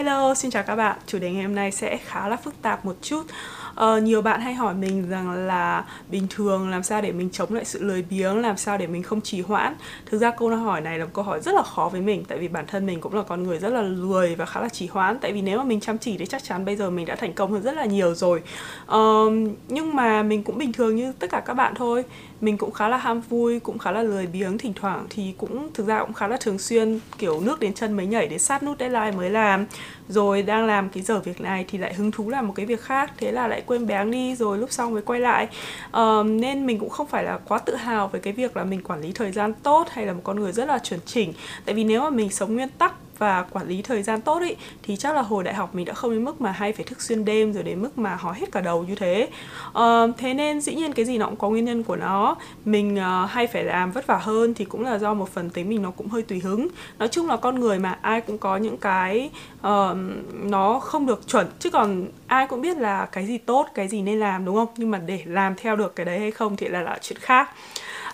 [0.00, 0.98] Hello, xin chào các bạn.
[1.06, 3.22] Chủ đề ngày hôm nay sẽ khá là phức tạp một chút.
[3.70, 7.54] Uh, nhiều bạn hay hỏi mình rằng là bình thường làm sao để mình chống
[7.54, 9.74] lại sự lười biếng, làm sao để mình không trì hoãn.
[10.06, 12.38] Thực ra câu hỏi này là một câu hỏi rất là khó với mình tại
[12.38, 14.86] vì bản thân mình cũng là con người rất là lười và khá là trì
[14.86, 15.18] hoãn.
[15.18, 17.32] Tại vì nếu mà mình chăm chỉ thì chắc chắn bây giờ mình đã thành
[17.32, 18.42] công hơn rất là nhiều rồi.
[18.86, 19.32] Uh,
[19.68, 22.04] nhưng mà mình cũng bình thường như tất cả các bạn thôi.
[22.40, 25.70] Mình cũng khá là ham vui, cũng khá là lười biếng thỉnh thoảng thì cũng
[25.74, 28.62] thực ra cũng khá là thường xuyên kiểu nước đến chân mới nhảy để sát
[28.62, 29.66] nút deadline mới làm
[30.08, 32.80] rồi đang làm cái giờ việc này thì lại hứng thú làm một cái việc
[32.80, 35.48] khác thế là lại quên béng đi rồi lúc sau mới quay lại.
[35.92, 38.82] Um, nên mình cũng không phải là quá tự hào về cái việc là mình
[38.82, 41.32] quản lý thời gian tốt hay là một con người rất là chuẩn chỉnh.
[41.64, 44.56] Tại vì nếu mà mình sống nguyên tắc và quản lý thời gian tốt ý
[44.82, 47.02] thì chắc là hồi đại học mình đã không đến mức mà hay phải thức
[47.02, 49.28] xuyên đêm rồi đến mức mà hói hết cả đầu như thế.
[49.74, 52.36] À, thế nên dĩ nhiên cái gì nó cũng có nguyên nhân của nó.
[52.64, 55.68] Mình uh, hay phải làm vất vả hơn thì cũng là do một phần tính
[55.68, 56.68] mình nó cũng hơi tùy hứng.
[56.98, 59.96] Nói chung là con người mà ai cũng có những cái uh,
[60.32, 61.46] nó không được chuẩn.
[61.58, 64.68] Chứ còn ai cũng biết là cái gì tốt cái gì nên làm đúng không?
[64.76, 67.50] Nhưng mà để làm theo được cái đấy hay không thì là là chuyện khác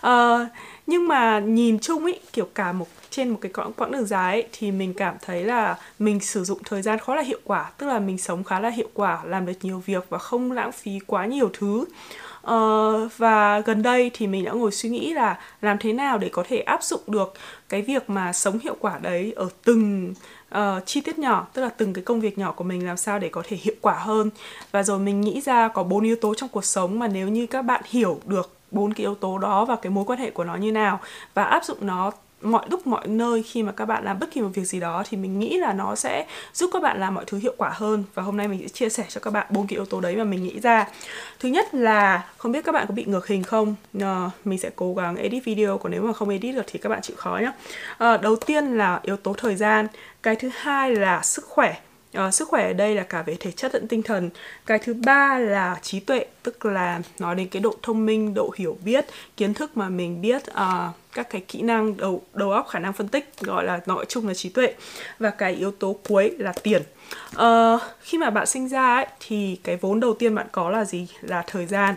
[0.07, 0.49] uh,
[0.87, 4.33] nhưng mà nhìn chung ý kiểu cả một trên một cái quãng, quãng đường dài
[4.33, 7.71] ấy, thì mình cảm thấy là mình sử dụng thời gian khá là hiệu quả
[7.79, 10.73] tức là mình sống khá là hiệu quả làm được nhiều việc và không lãng
[10.73, 11.85] phí quá nhiều thứ.
[12.51, 16.29] Uh, và gần đây thì mình đã ngồi suy nghĩ là làm thế nào để
[16.29, 17.35] có thể áp dụng được
[17.69, 20.15] cái việc mà sống hiệu quả đấy ở từng
[20.55, 23.19] uh, chi tiết nhỏ tức là từng cái công việc nhỏ của mình làm sao
[23.19, 24.31] để có thể hiệu quả hơn.
[24.73, 27.47] Và rồi mình nghĩ ra có bốn yếu tố trong cuộc sống mà nếu như
[27.47, 30.45] các bạn hiểu được bốn cái yếu tố đó và cái mối quan hệ của
[30.45, 31.01] nó như nào.
[31.35, 34.41] Và áp dụng nó mọi lúc mọi nơi khi mà các bạn làm bất kỳ
[34.41, 37.25] một việc gì đó thì mình nghĩ là nó sẽ giúp các bạn làm mọi
[37.27, 38.05] thứ hiệu quả hơn.
[38.15, 40.17] Và hôm nay mình sẽ chia sẻ cho các bạn bốn cái yếu tố đấy
[40.17, 40.89] mà mình nghĩ ra.
[41.41, 43.75] Thứ nhất là không biết các bạn có bị ngược hình không?
[44.01, 46.89] À, mình sẽ cố gắng edit video còn nếu mà không edit được thì các
[46.89, 47.53] bạn chịu khó nhé à,
[47.99, 49.87] ờ, đầu tiên là yếu tố thời gian.
[50.23, 51.75] Cái thứ hai là sức khỏe
[52.17, 54.31] à, sức khỏe ở đây là cả về thể chất lẫn tinh thần.
[54.67, 58.51] Cái thứ ba là trí tuệ tức là nói đến cái độ thông minh độ
[58.57, 62.69] hiểu biết kiến thức mà mình biết à, các cái kỹ năng đầu đầu óc
[62.69, 64.75] khả năng phân tích gọi là nói chung là trí tuệ.
[65.19, 66.83] Và cái yếu tố cuối là tiền.
[67.37, 70.85] À, khi mà bạn sinh ra ấy, thì cái vốn đầu tiên bạn có là
[70.85, 71.09] gì?
[71.21, 71.95] Là thời gian.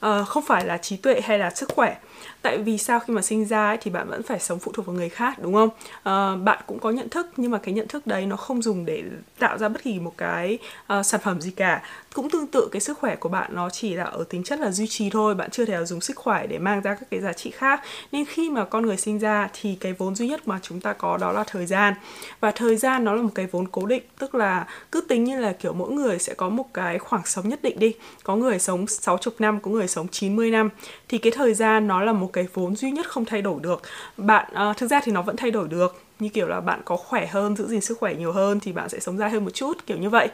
[0.00, 1.96] À, không phải là trí tuệ hay là sức khỏe
[2.42, 4.86] tại vì sao khi mà sinh ra ấy, thì bạn vẫn phải sống phụ thuộc
[4.86, 5.68] vào người khác đúng không?
[6.02, 8.84] À, bạn cũng có nhận thức nhưng mà cái nhận thức đấy nó không dùng
[8.84, 9.02] để
[9.38, 10.58] tạo ra bất kỳ một cái
[10.98, 11.82] uh, sản phẩm gì cả.
[12.14, 14.70] Cũng tương tự cái sức khỏe của bạn nó chỉ là ở tính chất là
[14.70, 17.32] duy trì thôi bạn chưa thể dùng sức khỏe để mang ra các cái giá
[17.32, 17.80] trị khác.
[18.12, 20.92] Nên khi mà con người sinh ra thì cái vốn duy nhất mà chúng ta
[20.92, 21.94] có đó là thời gian.
[22.40, 25.40] Và thời gian nó là một cái vốn cố định tức là cứ tính như
[25.40, 27.94] là kiểu mỗi người sẽ có một cái khoảng sống nhất định đi.
[28.24, 30.68] Có người sống 60 năm có người sống 90 năm.
[31.08, 33.82] Thì cái thời gian nó là một cái vốn duy nhất không thay đổi được.
[34.16, 36.02] Bạn uh, thực ra thì nó vẫn thay đổi được.
[36.18, 38.88] Như kiểu là bạn có khỏe hơn giữ gìn sức khỏe nhiều hơn thì bạn
[38.88, 40.28] sẽ sống dài hơn một chút kiểu như vậy.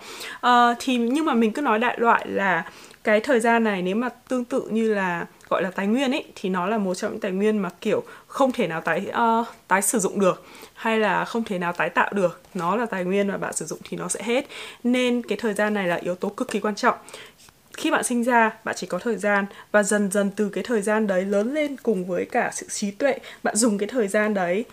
[0.47, 2.71] Uh, thì nhưng mà mình cứ nói đại loại là
[3.05, 6.25] cái thời gian này nếu mà tương tự như là gọi là tài nguyên ấy
[6.35, 9.07] thì nó là một trong những tài nguyên mà kiểu không thể nào tái
[9.41, 12.41] uh, tái sử dụng được hay là không thể nào tái tạo được.
[12.55, 14.47] Nó là tài nguyên mà bạn sử dụng thì nó sẽ hết.
[14.85, 16.95] Nên cái thời gian này là yếu tố cực kỳ quan trọng
[17.79, 20.83] khi bạn sinh ra bạn chỉ có thời gian và dần dần từ cái thời
[20.83, 24.35] gian đấy lớn lên cùng với cả sự trí tuệ bạn dùng cái thời gian
[24.35, 24.65] đấy.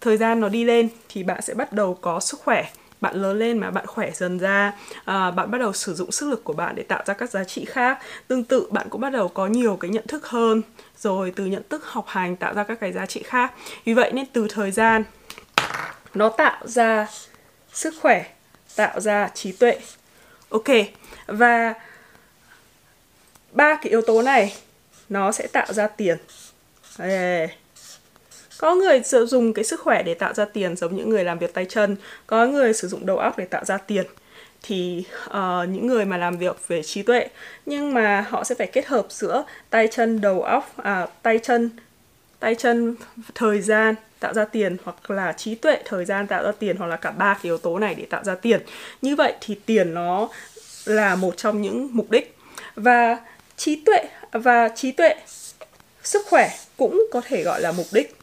[0.00, 2.64] Thời gian nó đi lên thì bạn sẽ bắt đầu có sức khỏe.
[3.00, 4.72] Bạn lớn lên mà bạn khỏe dần ra
[5.04, 7.44] à, bạn bắt đầu sử dụng sức lực của bạn để tạo ra các giá
[7.44, 7.98] trị khác.
[8.28, 10.62] Tương tự bạn cũng bắt đầu có nhiều cái nhận thức hơn
[10.98, 13.52] rồi từ nhận thức học hành tạo ra các cái giá trị khác.
[13.84, 15.04] Vì vậy nên từ thời gian
[16.14, 17.06] nó tạo ra
[17.72, 18.24] sức khỏe
[18.76, 19.78] tạo ra trí tuệ.
[20.50, 20.68] Ok
[21.26, 21.74] và
[23.52, 24.54] ba cái yếu tố này
[25.08, 26.18] nó sẽ tạo ra tiền.
[26.98, 27.48] Đây.
[28.58, 31.38] có người sử dụng cái sức khỏe để tạo ra tiền giống những người làm
[31.38, 31.96] việc tay chân.
[32.26, 34.06] Có người sử dụng đầu óc để tạo ra tiền.
[34.62, 37.28] Thì uh, những người mà làm việc về trí tuệ
[37.66, 41.70] nhưng mà họ sẽ phải kết hợp giữa tay chân đầu óc à, tay chân
[42.40, 42.96] tay chân
[43.34, 46.86] thời gian tạo ra tiền hoặc là trí tuệ thời gian tạo ra tiền hoặc
[46.86, 48.60] là cả ba cái yếu tố này để tạo ra tiền.
[49.02, 50.28] Như vậy thì tiền nó
[50.84, 52.36] là một trong những mục đích.
[52.74, 53.16] Và
[53.60, 55.14] trí tuệ và trí tuệ
[56.02, 58.16] sức khỏe cũng có thể gọi là mục đích.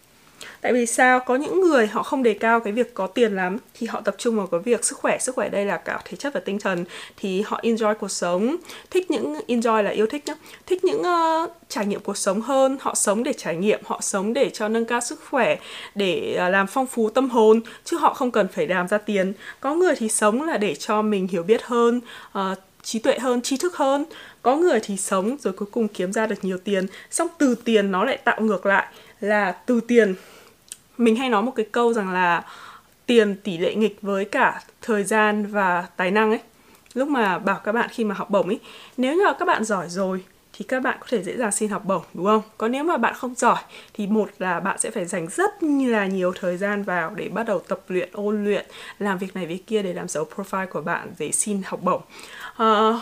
[0.61, 1.19] Tại vì sao?
[1.19, 4.15] Có những người họ không đề cao cái việc có tiền lắm thì họ tập
[4.17, 5.17] trung vào cái việc sức khỏe.
[5.19, 6.85] Sức khỏe đây là cả thể chất và tinh thần
[7.17, 8.55] thì họ enjoy cuộc sống.
[8.89, 10.35] Thích những enjoy là yêu thích nhá.
[10.65, 14.33] Thích những uh, trải nghiệm cuộc sống hơn họ sống để trải nghiệm họ sống
[14.33, 15.57] để cho nâng cao sức khỏe
[15.95, 19.33] để uh, làm phong phú tâm hồn chứ họ không cần phải làm ra tiền.
[19.59, 22.01] Có người thì sống là để cho mình hiểu biết hơn
[22.37, 22.57] uh,
[22.87, 24.05] trí tuệ hơn trí thức hơn.
[24.41, 27.91] Có người thì sống rồi cuối cùng kiếm ra được nhiều tiền xong từ tiền
[27.91, 28.87] nó lại tạo ngược lại
[29.19, 30.15] là từ tiền.
[30.97, 32.45] Mình hay nói một cái câu rằng là
[33.05, 36.39] tiền tỷ lệ nghịch với cả thời gian và tài năng ấy.
[36.93, 38.59] Lúc mà bảo các bạn khi mà học bổng ấy,
[38.97, 40.23] nếu như các bạn giỏi rồi
[40.57, 42.41] thì các bạn có thể dễ dàng xin học bổng đúng không?
[42.57, 43.59] Còn nếu mà bạn không giỏi
[43.93, 47.43] thì một là bạn sẽ phải dành rất là nhiều thời gian vào để bắt
[47.43, 48.65] đầu tập luyện, ôn luyện,
[48.99, 52.01] làm việc này việc kia để làm xấu profile của bạn để xin học bổng.
[52.63, 53.01] Uh,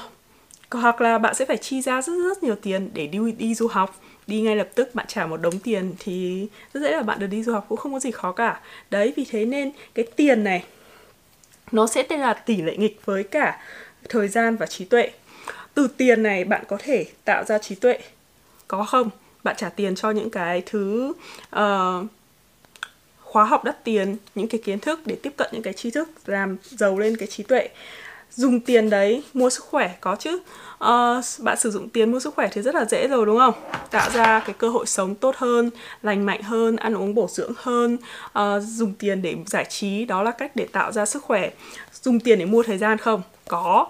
[0.72, 3.68] hoặc là bạn sẽ phải chi ra rất rất nhiều tiền để đi đi du
[3.68, 7.20] học đi ngay lập tức bạn trả một đống tiền thì rất dễ là bạn
[7.20, 8.60] được đi du học cũng không có gì khó cả
[8.92, 10.64] đấy vì thế nên cái tiền này
[11.72, 13.60] nó sẽ tên là tỷ lệ nghịch với cả
[14.10, 15.12] thời gian và trí tuệ
[15.76, 18.00] từ tiền này bạn có thể tạo ra trí tuệ.
[18.68, 19.10] Có không?
[19.44, 21.14] Bạn trả tiền cho những cái thứ
[21.56, 22.06] uh,
[23.22, 26.10] khóa học đắt tiền những cái kiến thức để tiếp cận những cái tri thức
[26.26, 27.70] làm giàu lên cái trí tuệ.
[28.32, 30.36] Dùng tiền đấy mua sức khỏe có chứ.
[30.36, 33.54] Uh, bạn sử dụng tiền mua sức khỏe thì rất là dễ rồi đúng không?
[33.92, 35.70] Tạo ra cái cơ hội sống tốt hơn
[36.02, 37.98] lành mạnh hơn ăn uống bổ dưỡng hơn.
[38.40, 41.50] Uh, dùng tiền để giải trí đó là cách để tạo ra sức khỏe.
[42.04, 43.22] Dùng tiền để mua thời gian không?
[43.48, 43.88] Có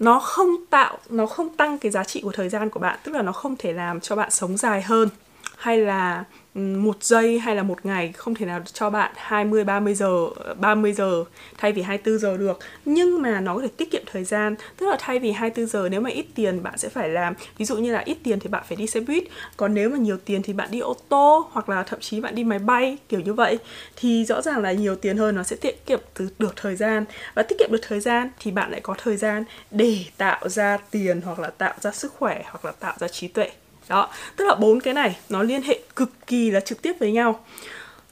[0.00, 3.12] nó không tạo, nó không tăng cái giá trị của thời gian của bạn, tức
[3.12, 5.08] là nó không thể làm cho bạn sống dài hơn,
[5.56, 6.24] hay là
[6.54, 10.26] một giây hay là một ngày không thể nào cho bạn 20 30 giờ
[10.60, 11.24] 30 giờ
[11.58, 12.58] thay vì 24 giờ được.
[12.84, 14.54] Nhưng mà nó có thể tiết kiệm thời gian.
[14.76, 17.34] Tức là thay vì 24 giờ, nếu mà ít tiền, bạn sẽ phải làm.
[17.58, 19.24] Ví dụ như là ít tiền thì bạn phải đi xe buýt.
[19.56, 22.34] Còn nếu mà nhiều tiền thì bạn đi ô tô hoặc là thậm chí bạn
[22.34, 23.58] đi máy bay, kiểu như vậy.
[23.96, 26.00] Thì rõ ràng là nhiều tiền hơn nó sẽ tiết kiệm
[26.38, 27.04] được thời gian.
[27.34, 30.78] Và tiết kiệm được thời gian thì bạn lại có thời gian để tạo ra
[30.90, 33.50] tiền hoặc là tạo ra sức khỏe hoặc là tạo ra trí tuệ
[33.90, 37.12] đó tức là bốn cái này nó liên hệ cực kỳ là trực tiếp với
[37.12, 37.44] nhau.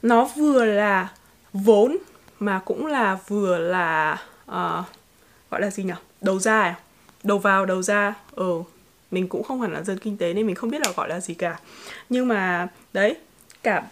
[0.01, 1.07] Nó vừa là
[1.53, 1.97] vốn
[2.39, 4.17] mà cũng là vừa là
[4.51, 4.85] uh,
[5.51, 5.93] gọi là gì nhỉ?
[6.21, 6.75] Đầu ra à?
[7.23, 8.13] đầu vào đầu ra.
[8.35, 8.61] Ờ ừ,
[9.11, 11.19] mình cũng không hẳn là dân kinh tế nên mình không biết là gọi là
[11.19, 11.59] gì cả.
[12.09, 13.15] Nhưng mà đấy
[13.63, 13.83] cả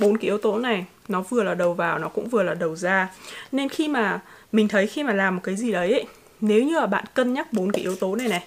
[0.00, 2.76] bốn cái yếu tố này nó vừa là đầu vào nó cũng vừa là đầu
[2.76, 3.08] ra.
[3.52, 4.20] Nên khi mà
[4.52, 6.04] mình thấy khi mà làm một cái gì đấy ấy,
[6.40, 8.44] nếu như là bạn cân nhắc bốn cái yếu tố này này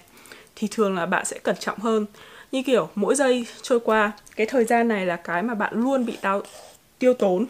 [0.56, 2.06] thì thường là bạn sẽ cẩn trọng hơn
[2.52, 6.06] như kiểu mỗi giây trôi qua cái thời gian này là cái mà bạn luôn
[6.06, 6.42] bị tao
[6.98, 7.46] tiêu tốn.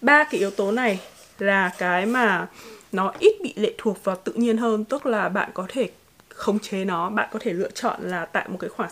[0.00, 1.00] Ba cái yếu tố này
[1.38, 2.46] là cái mà
[2.92, 5.88] nó ít bị lệ thuộc vào tự nhiên hơn tức là bạn có thể
[6.28, 8.90] khống chế nó bạn có thể lựa chọn là tại một cái khoảng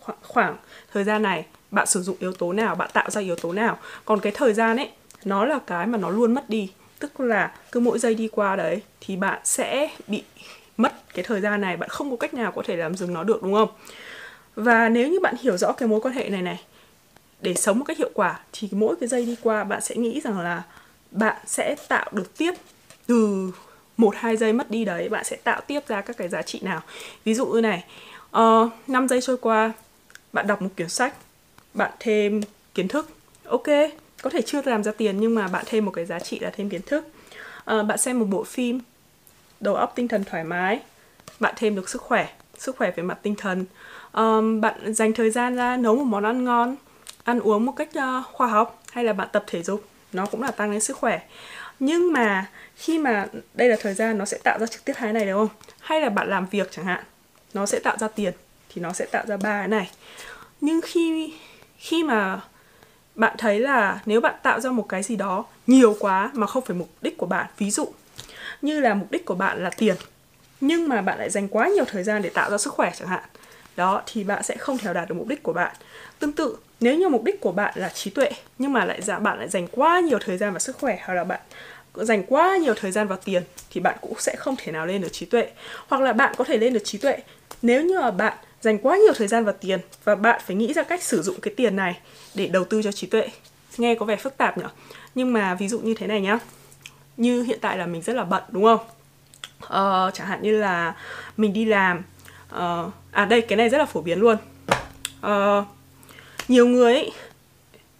[0.00, 0.56] khoảng, khoảng
[0.92, 3.78] thời gian này bạn sử dụng yếu tố nào bạn tạo ra yếu tố nào.
[4.04, 4.90] Còn cái thời gian ấy
[5.24, 8.56] nó là cái mà nó luôn mất đi tức là cứ mỗi giây đi qua
[8.56, 10.22] đấy thì bạn sẽ bị
[10.76, 13.24] mất cái thời gian này bạn không có cách nào có thể làm dừng nó
[13.24, 13.68] được đúng không?
[14.58, 16.60] Và nếu như bạn hiểu rõ cái mối quan hệ này này
[17.40, 20.20] để sống một cách hiệu quả thì mỗi cái giây đi qua bạn sẽ nghĩ
[20.20, 20.62] rằng là
[21.10, 22.52] bạn sẽ tạo được tiếp
[23.06, 23.50] từ
[23.96, 26.60] một hai giây mất đi đấy bạn sẽ tạo tiếp ra các cái giá trị
[26.62, 26.80] nào.
[27.24, 27.84] Ví dụ như này
[28.30, 29.72] ờ, uh, 5 giây trôi qua
[30.32, 31.14] bạn đọc một quyển sách
[31.74, 32.40] bạn thêm
[32.74, 33.10] kiến thức.
[33.44, 33.66] Ok
[34.22, 36.50] có thể chưa làm ra tiền nhưng mà bạn thêm một cái giá trị là
[36.50, 37.04] thêm kiến thức.
[37.74, 38.80] Uh, bạn xem một bộ phim
[39.60, 40.80] đầu óc tinh thần thoải mái
[41.40, 42.28] bạn thêm được sức khỏe
[42.58, 43.64] sức khỏe về mặt tinh thần
[44.12, 46.76] um, bạn dành thời gian ra nấu một món ăn ngon
[47.24, 50.42] ăn uống một cách uh, khoa học hay là bạn tập thể dục nó cũng
[50.42, 51.20] là tăng lên sức khỏe.
[51.80, 52.46] Nhưng mà
[52.76, 55.38] khi mà đây là thời gian nó sẽ tạo ra trực tiếp hai này đúng
[55.38, 55.56] không?
[55.80, 57.04] Hay là bạn làm việc chẳng hạn
[57.54, 58.32] nó sẽ tạo ra tiền
[58.68, 59.90] thì nó sẽ tạo ra ba cái này.
[60.60, 61.32] Nhưng khi
[61.78, 62.40] khi mà
[63.18, 66.64] bạn thấy là nếu bạn tạo ra một cái gì đó nhiều quá mà không
[66.64, 67.88] phải mục đích của bạn ví dụ
[68.62, 69.96] như là mục đích của bạn là tiền
[70.60, 73.08] nhưng mà bạn lại dành quá nhiều thời gian để tạo ra sức khỏe chẳng
[73.08, 73.22] hạn
[73.78, 75.76] đó thì bạn sẽ không thể đạt được mục đích của bạn.
[76.18, 79.18] Tương tự nếu như mục đích của bạn là trí tuệ nhưng mà lại dạ
[79.18, 81.40] bạn lại dành quá nhiều thời gian vào sức khỏe hoặc là bạn
[81.94, 85.02] dành quá nhiều thời gian vào tiền thì bạn cũng sẽ không thể nào lên
[85.02, 85.50] được trí tuệ.
[85.88, 87.18] Hoặc là bạn có thể lên được trí tuệ
[87.62, 90.72] nếu như là bạn dành quá nhiều thời gian vào tiền và bạn phải nghĩ
[90.72, 91.98] ra cách sử dụng cái tiền này
[92.34, 93.28] để đầu tư cho trí tuệ.
[93.78, 94.64] Nghe có vẻ phức tạp nhỉ
[95.14, 96.38] nhưng mà ví dụ như thế này nhá.
[97.16, 98.78] Như hiện tại là mình rất là bận đúng không?
[99.60, 100.94] Ờ, chẳng hạn như là
[101.36, 102.02] mình đi làm
[102.54, 104.36] uh, à đây cái này rất là phổ biến luôn.
[105.26, 105.64] Uh,
[106.48, 107.12] nhiều người ấy,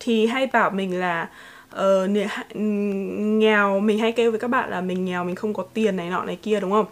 [0.01, 1.29] thì hay bảo mình là
[1.75, 2.11] uh,
[2.55, 6.11] nghèo mình hay kêu với các bạn là mình nghèo mình không có tiền này
[6.11, 6.87] nọ này kia đúng không?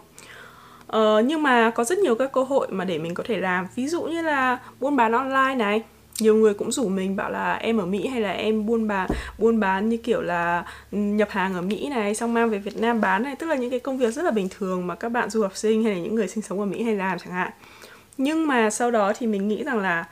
[0.97, 3.67] Uh, nhưng mà có rất nhiều các cơ hội mà để mình có thể làm.
[3.75, 5.83] Ví dụ như là buôn bán online này
[6.19, 9.09] nhiều người cũng rủ mình bảo là em ở Mỹ hay là em buôn bán
[9.37, 12.77] buôn bán như kiểu là ừ, nhập hàng ở Mỹ này, xong mang về Việt
[12.77, 13.35] Nam bán này?
[13.35, 15.57] Tức là những cái công việc rất là bình thường mà các bạn du học
[15.57, 17.51] sinh hay là những người sinh sống ở Mỹ hay làm chẳng hạn.
[18.17, 20.05] Nhưng mà sau đó thì mình nghĩ rằng là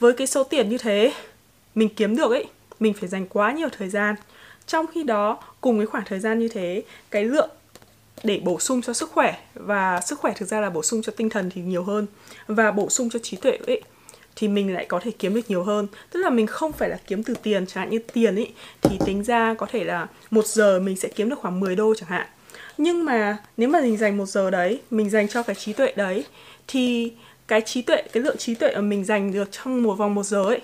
[0.00, 1.12] với cái số tiền như thế,
[1.74, 2.44] mình kiếm được ấy,
[2.80, 4.14] mình phải dành quá nhiều thời gian.
[4.66, 7.50] Trong khi đó, cùng với khoảng thời gian như thế, cái lượng
[8.22, 11.12] để bổ sung cho sức khỏe và sức khỏe thực ra là bổ sung cho
[11.16, 12.06] tinh thần thì nhiều hơn
[12.46, 13.82] và bổ sung cho trí tuệ ấy
[14.36, 15.86] thì mình lại có thể kiếm được nhiều hơn.
[16.10, 18.98] Tức là mình không phải là kiếm từ tiền, chẳng hạn như tiền ấy thì
[19.06, 22.08] tính ra có thể là một giờ mình sẽ kiếm được khoảng 10 đô chẳng
[22.08, 22.26] hạn.
[22.78, 25.92] Nhưng mà nếu mà mình dành một giờ đấy, mình dành cho cái trí tuệ
[25.96, 26.24] đấy,
[26.68, 27.12] thì
[27.48, 30.26] cái trí tuệ, cái lượng trí tuệ mà mình dành được trong một vòng một
[30.26, 30.60] giờ ấy,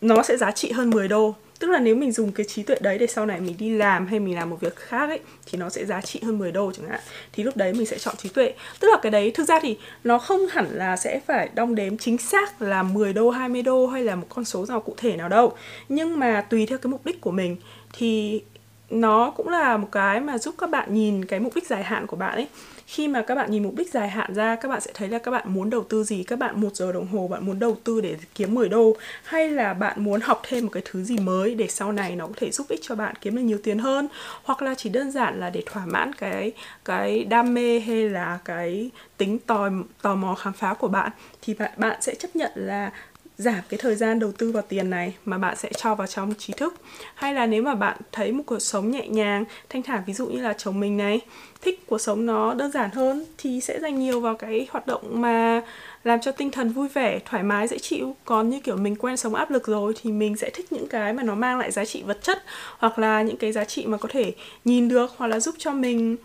[0.00, 2.76] nó sẽ giá trị hơn 10 đô tức là nếu mình dùng cái trí tuệ
[2.80, 5.58] đấy để sau này mình đi làm hay mình làm một việc khác ấy, thì
[5.58, 7.00] nó sẽ giá trị hơn 10 đô chẳng hạn.
[7.32, 8.54] Thì lúc đấy mình sẽ chọn trí tuệ.
[8.80, 11.98] Tức là cái đấy, thực ra thì nó không hẳn là sẽ phải đong đếm
[11.98, 15.16] chính xác là 10 đô 20 đô hay là một con số nào cụ thể
[15.16, 15.52] nào đâu.
[15.88, 17.56] Nhưng mà tùy theo cái mục đích của mình,
[17.92, 18.42] thì
[18.90, 22.06] nó cũng là một cái mà giúp các bạn nhìn cái mục đích dài hạn
[22.06, 22.48] của bạn ấy
[22.86, 25.18] khi mà các bạn nhìn mục đích dài hạn ra, các bạn sẽ thấy là
[25.18, 26.24] các bạn muốn đầu tư gì?
[26.24, 28.96] Các bạn một giờ đồng hồ bạn muốn đầu tư để kiếm 10 đô?
[29.24, 32.26] Hay là bạn muốn học thêm một cái thứ gì mới để sau này nó
[32.26, 34.08] có thể giúp ích cho bạn kiếm được nhiều tiền hơn?
[34.42, 36.52] Hoặc là chỉ đơn giản là để thỏa mãn cái
[36.84, 39.70] cái đam mê hay là cái tính tò
[40.02, 41.10] tò mò khám phá của bạn,
[41.42, 42.90] thì bạn bạn sẽ chấp nhận là
[43.38, 46.34] giảm cái thời gian đầu tư vào tiền này mà bạn sẽ cho vào trong
[46.34, 46.74] trí thức.
[47.14, 50.26] Hay là nếu mà bạn thấy một cuộc sống nhẹ nhàng, thanh thản, ví dụ
[50.26, 51.20] như là chồng mình này,
[51.62, 55.20] thích cuộc sống nó đơn giản hơn thì sẽ dành nhiều vào cái hoạt động
[55.20, 55.62] mà
[56.04, 58.16] làm cho tinh thần vui vẻ, thoải mái, dễ chịu.
[58.24, 61.12] Còn như kiểu mình quen sống áp lực rồi thì mình sẽ thích những cái
[61.12, 62.42] mà nó mang lại giá trị vật chất
[62.78, 65.72] hoặc là những cái giá trị mà có thể nhìn được hoặc là giúp cho
[65.72, 66.16] mình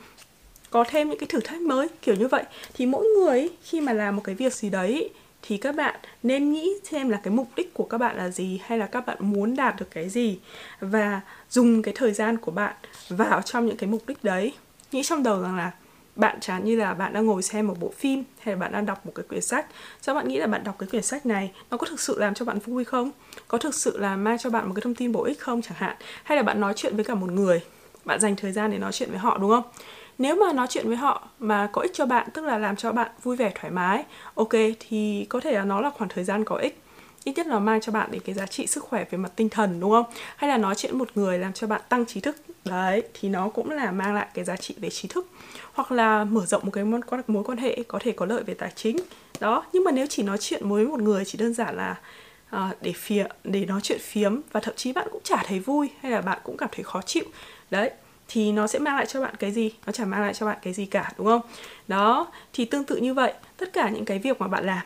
[0.70, 2.44] có thêm những cái thử thách mới, kiểu như vậy.
[2.74, 5.10] Thì mỗi người khi mà làm một cái việc gì đấy
[5.42, 8.62] thì các bạn nên nghĩ xem là cái mục đích của các bạn là gì
[8.64, 10.40] hay là các bạn muốn đạt được cái gì
[10.80, 12.74] và dùng cái thời gian của bạn
[13.10, 14.54] vào trong những cái mục đích đấy.
[14.92, 15.72] Nghĩ trong đầu rằng là
[16.16, 18.86] bạn chẳng như là bạn đang ngồi xem một bộ phim hay là bạn đang
[18.86, 19.66] đọc một cái quyển sách.
[20.02, 22.34] Sao bạn nghĩ là bạn đọc cái quyển sách này, nó có thực sự làm
[22.34, 23.12] cho bạn vui không?
[23.48, 25.78] Có thực sự là mang cho bạn một cái thông tin bổ ích không chẳng
[25.78, 25.96] hạn?
[26.24, 27.62] Hay là bạn nói chuyện với cả một người,
[28.06, 29.64] bạn dành thời gian để nói chuyện với họ, đúng không?
[30.18, 32.92] Nếu mà nói chuyện với họ mà có ích cho bạn tức là làm cho
[32.92, 34.04] bạn vui vẻ thoải mái
[34.36, 36.82] ok thì có thể là nó là khoảng thời gian có ích.
[37.24, 39.50] Ít nhất là mang cho bạn đến cái giá trị sức khỏe về mặt tinh
[39.50, 40.06] thần đúng không?
[40.36, 43.50] Hay là nói chuyện một người làm cho bạn tăng trí thức đấy thì nó
[43.50, 45.28] cũng là mang lại cái giá trị về trí thức.
[45.74, 48.44] Hoặc là mở rộng một cái mối quan mối quan hệ có thể có lợi
[48.44, 48.98] về tài chính
[49.40, 49.66] đó.
[49.74, 51.96] Nhưng mà nếu chỉ nói chuyện với một người chỉ đơn giản là
[52.50, 55.90] à, để phía để nói chuyện phiếm và thậm chí bạn cũng chả thấy vui
[56.02, 57.24] hay là bạn cũng cảm thấy khó chịu
[57.72, 57.92] đấy
[58.34, 59.72] thì nó sẽ mang lại cho bạn cái gì?
[59.86, 61.42] Nó chẳng mang lại cho bạn cái gì cả, đúng không?
[61.88, 64.82] Đó, thì tương tự như vậy, tất cả những cái việc mà bạn làm,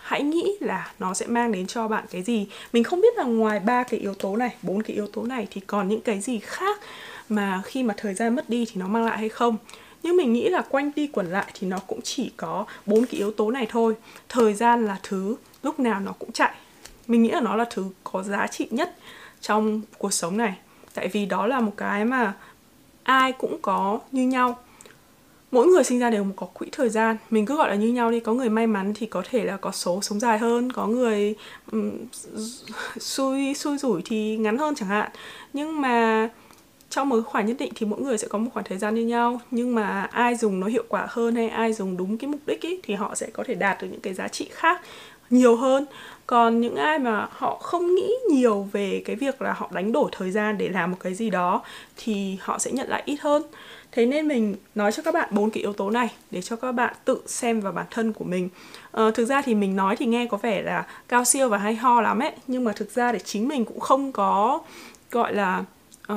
[0.00, 2.46] hãy nghĩ là nó sẽ mang đến cho bạn cái gì?
[2.72, 5.46] Mình không biết là ngoài ba cái yếu tố này, bốn cái yếu tố này
[5.50, 6.80] thì còn những cái gì khác
[7.28, 9.56] mà khi mà thời gian mất đi thì nó mang lại hay không?
[10.02, 13.18] Nhưng mình nghĩ là quanh đi quẩn lại thì nó cũng chỉ có bốn cái
[13.18, 13.94] yếu tố này thôi.
[14.28, 16.54] Thời gian là thứ, lúc nào nó cũng chạy.
[17.06, 18.96] Mình nghĩ là nó là thứ có giá trị nhất
[19.40, 20.54] trong cuộc sống này.
[20.94, 22.34] Tại vì đó là một cái mà
[23.02, 24.58] ai cũng có như nhau.
[25.50, 27.16] Mỗi người sinh ra đều có quỹ thời gian.
[27.30, 28.20] Mình cứ gọi là như nhau đi.
[28.20, 30.72] Có người may mắn thì có thể là có số sống dài hơn.
[30.72, 31.34] Có người
[31.72, 31.90] um,
[32.98, 35.10] xui xui rủi thì ngắn hơn chẳng hạn.
[35.52, 36.28] Nhưng mà
[36.90, 39.06] trong một khoảng nhất định thì mỗi người sẽ có một khoảng thời gian như
[39.06, 39.40] nhau.
[39.50, 42.60] Nhưng mà ai dùng nó hiệu quả hơn hay ai dùng đúng cái mục đích
[42.60, 44.80] ý, thì họ sẽ có thể đạt được những cái giá trị khác
[45.32, 45.86] nhiều hơn.
[46.26, 50.10] Còn những ai mà họ không nghĩ nhiều về cái việc là họ đánh đổi
[50.12, 51.62] thời gian để làm một cái gì đó
[51.96, 53.42] thì họ sẽ nhận lại ít hơn.
[53.92, 56.72] Thế nên mình nói cho các bạn bốn cái yếu tố này để cho các
[56.72, 58.48] bạn tự xem vào bản thân của mình.
[58.90, 61.74] Ờ, thực ra thì mình nói thì nghe có vẻ là cao siêu và hay
[61.74, 64.60] ho lắm ấy nhưng mà thực ra để chính mình cũng không có
[65.10, 65.64] gọi là
[66.12, 66.16] uh,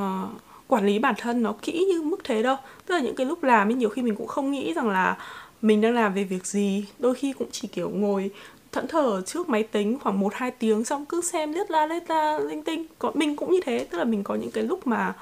[0.68, 2.56] quản lý bản thân nó kỹ như mức thế đâu.
[2.86, 5.18] Tức là những cái lúc làm ấy nhiều khi mình cũng không nghĩ rằng là
[5.62, 6.86] mình đang làm về việc gì.
[7.00, 8.32] Đôi khi cũng chỉ kiểu ngồi
[8.76, 12.10] thẫn thờ trước máy tính khoảng 1 2 tiếng xong cứ xem liếc la lết
[12.10, 12.86] la linh tinh.
[13.00, 15.14] Có mình cũng như thế, tức là mình có những cái lúc mà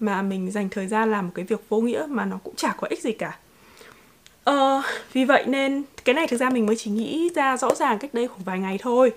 [0.00, 2.74] mà mình dành thời gian làm một cái việc vô nghĩa mà nó cũng chả
[2.78, 3.38] có ích gì cả.
[4.44, 4.82] Ờ,
[5.12, 8.14] vì vậy nên cái này thực ra mình mới chỉ nghĩ ra rõ ràng cách
[8.14, 9.12] đây khoảng vài ngày thôi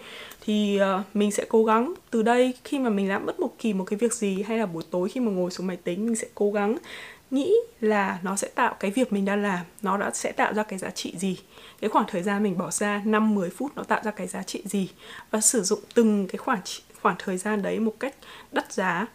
[0.45, 3.73] thì uh, mình sẽ cố gắng từ đây khi mà mình làm bất một kỳ
[3.73, 6.15] một cái việc gì hay là buổi tối khi mà ngồi xuống máy tính mình
[6.15, 6.77] sẽ cố gắng
[7.31, 10.63] nghĩ là nó sẽ tạo cái việc mình đang làm nó đã sẽ tạo ra
[10.63, 11.37] cái giá trị gì?
[11.81, 14.43] Cái khoảng thời gian mình bỏ ra 5 10 phút nó tạo ra cái giá
[14.43, 14.89] trị gì?
[15.31, 16.59] Và sử dụng từng cái khoảng
[17.01, 18.15] khoảng thời gian đấy một cách
[18.51, 19.05] đắt giá.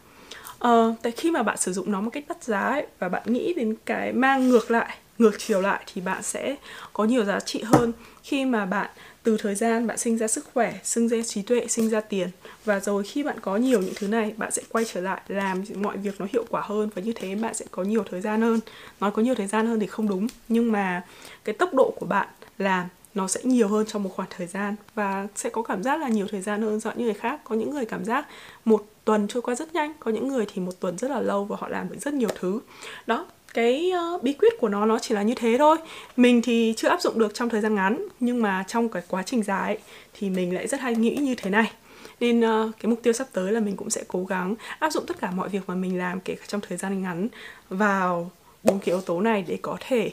[0.58, 3.22] Ờ, tại khi mà bạn sử dụng nó một cách đắt giá ấy, và bạn
[3.26, 6.56] nghĩ đến cái mang ngược lại ngược chiều lại thì bạn sẽ
[6.92, 7.92] có nhiều giá trị hơn
[8.22, 8.90] khi mà bạn,
[9.22, 12.28] từ thời gian bạn sinh ra sức khỏe, sinh ra trí tuệ, sinh ra tiền.
[12.64, 15.62] Và rồi khi bạn có nhiều những thứ này, bạn sẽ quay trở lại làm
[15.74, 18.40] mọi việc nó hiệu quả hơn và như thế bạn sẽ có nhiều thời gian
[18.40, 18.60] hơn.
[19.00, 21.02] Nói có nhiều thời gian hơn thì không đúng, nhưng mà
[21.44, 22.28] cái tốc độ của bạn
[22.58, 26.00] làm nó sẽ nhiều hơn trong một khoảng thời gian và sẽ có cảm giác
[26.00, 27.40] là nhiều thời gian hơn so những người khác.
[27.44, 28.26] Có những người cảm giác
[28.64, 31.44] một tuần trôi qua rất nhanh, có những người thì một tuần rất là lâu
[31.44, 32.60] và họ làm được rất nhiều thứ.
[33.06, 35.76] Đó cái uh, bí quyết của nó nó chỉ là như thế thôi.
[36.16, 39.22] Mình thì chưa áp dụng được trong thời gian ngắn nhưng mà trong cái quá
[39.22, 39.78] trình dài
[40.14, 41.72] thì mình lại rất hay nghĩ như thế này.
[42.20, 45.06] Nên uh, cái mục tiêu sắp tới là mình cũng sẽ cố gắng áp dụng
[45.06, 47.28] tất cả mọi việc mà mình làm kể cả trong thời gian ngắn
[47.68, 48.30] vào
[48.62, 50.10] bốn cái yếu tố này để có thể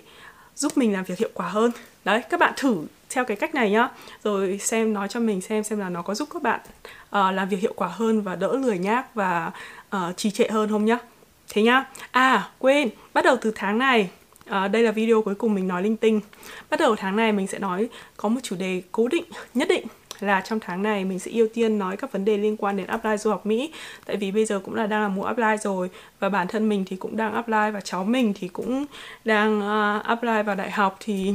[0.56, 1.72] giúp mình làm việc hiệu quả hơn.
[2.06, 2.78] Đấy các bạn thử
[3.10, 3.90] theo cái cách này nhá.
[4.24, 6.60] Rồi xem nói cho mình xem xem là nó có giúp các bạn
[7.04, 9.52] uh, làm việc hiệu quả hơn và đỡ lười nhác và
[9.96, 10.98] uh, trì trệ hơn không nhá
[11.50, 11.86] thế nhá.
[12.12, 14.10] À quên bắt đầu từ tháng này.
[14.46, 16.22] À, đây là video cuối cùng mình nói linh tinh.
[16.70, 19.86] Bắt đầu tháng này mình sẽ nói có một chủ đề cố định nhất định
[20.20, 22.88] là trong tháng này mình sẽ ưu tiên nói các vấn đề liên quan đến
[22.88, 23.74] apply du học Mỹ.
[24.06, 25.90] Tại vì bây giờ cũng là đang là mùa apply rồi
[26.20, 28.86] và bản thân mình thì cũng đang apply và cháu mình thì cũng
[29.26, 31.34] đang uh, apply vào đại học thì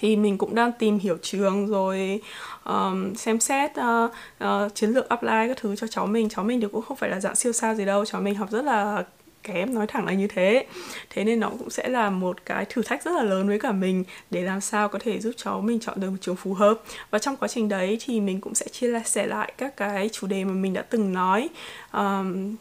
[0.00, 2.20] thì mình cũng đang tìm hiểu trường rồi
[2.64, 4.10] um, xem xét uh,
[4.44, 6.28] uh, chiến lược apply các thứ cho cháu mình.
[6.28, 8.50] Cháu mình thì cũng không phải là dạng siêu sao gì đâu cháu mình học
[8.50, 9.04] rất là
[9.42, 10.66] kém nói thẳng là như thế.
[11.10, 13.72] Thế nên nó cũng sẽ là một cái thử thách rất là lớn với cả
[13.72, 16.74] mình để làm sao có thể giúp cháu mình chọn được một trường phù hợp.
[17.10, 20.26] Và trong quá trình đấy thì mình cũng sẽ chia sẻ lại các cái chủ
[20.26, 21.48] đề mà mình đã từng nói
[21.92, 22.56] um,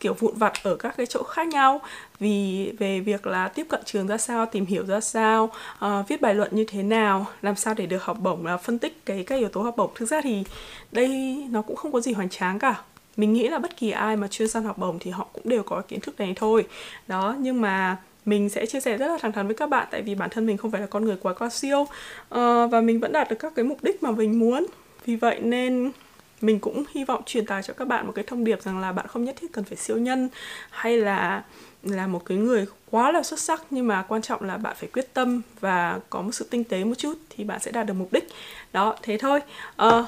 [0.00, 1.80] kiểu vụn vặt ở các cái chỗ khác nhau
[2.18, 5.52] vì về việc là tiếp cận trường ra sao tìm hiểu ra sao
[5.84, 8.78] uh, viết bài luận như thế nào làm sao để được học bổng là phân
[8.78, 9.90] tích cái các yếu tố học bổng.
[9.94, 10.44] Thực ra thì
[10.92, 11.08] đây
[11.50, 12.74] nó cũng không có gì hoành tráng cả.
[13.16, 15.62] Mình nghĩ là bất kỳ ai mà chuyên săn học bổng thì họ cũng đều
[15.62, 16.66] có kiến thức này thôi.
[17.06, 20.02] Đó nhưng mà mình sẽ chia sẻ rất là thẳng thắn với các bạn tại
[20.02, 21.88] vì bản thân mình không phải là con người quá cao siêu uh,
[22.70, 24.66] và mình vẫn đạt được các cái mục đích mà mình muốn.
[25.06, 25.92] Vì vậy nên
[26.40, 28.92] mình cũng hy vọng truyền tải cho các bạn một cái thông điệp rằng là
[28.92, 30.28] bạn không nhất thiết cần phải siêu nhân
[30.70, 31.42] hay là
[31.82, 34.88] là một cái người quá là xuất sắc nhưng mà quan trọng là bạn phải
[34.92, 37.94] quyết tâm và có một sự tinh tế một chút thì bạn sẽ đạt được
[37.94, 38.28] mục đích.
[38.72, 39.40] Đó thế thôi.
[39.76, 40.04] À,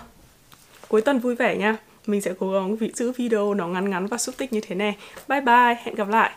[0.89, 1.77] cuối tuần vui vẻ nha.
[2.07, 4.97] Mình sẽ cố gắng giữ video nó ngắn ngắn và xúc tích như thế này.
[5.29, 6.33] Bye bye hẹn gặp lại.